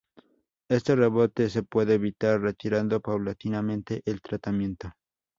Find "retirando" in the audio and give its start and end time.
2.41-3.01